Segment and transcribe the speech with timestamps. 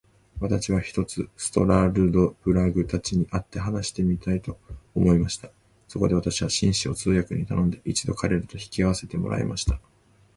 [0.39, 4.57] 私は、ひとつストラルドブラグたちに会って話してみたいと
[4.95, 5.51] 思いました。
[5.87, 9.79] そこで私は、紳士を通訳に頼んで、一度彼等と引き合せてもらいました。